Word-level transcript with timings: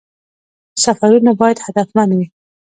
سفرونه 0.83 1.31
باید 1.41 1.59
هدفمند 1.65 2.11
وي 2.17 2.25